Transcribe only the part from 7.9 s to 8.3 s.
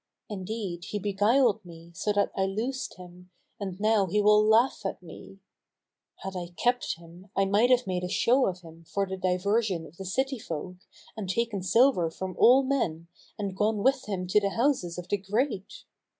a